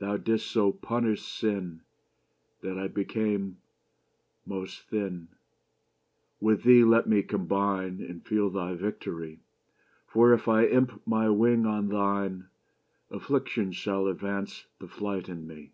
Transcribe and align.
Thou 0.00 0.16
didst 0.16 0.50
so 0.50 0.72
punish 0.72 1.22
sinne, 1.22 1.82
That 2.60 2.76
I 2.76 2.88
became 2.88 3.58
Most 4.44 4.80
thinne. 4.88 5.28
With 6.40 6.64
thee 6.64 6.82
Let 6.82 7.06
me 7.08 7.22
combine, 7.22 8.00
And 8.00 8.26
feel 8.26 8.50
thy 8.50 8.74
victorie: 8.74 9.38
For, 10.08 10.32
if 10.34 10.48
I 10.48 10.64
imp 10.66 11.00
my 11.06 11.28
wing 11.30 11.66
on 11.66 11.86
thine, 11.86 12.48
Affliction 13.12 13.70
shall 13.70 14.08
advance 14.08 14.66
the 14.80 14.88
flight 14.88 15.28
in 15.28 15.46
me. 15.46 15.70